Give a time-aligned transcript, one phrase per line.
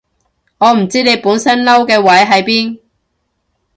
[0.57, 2.79] 我唔知你本身嬲嘅位喺邊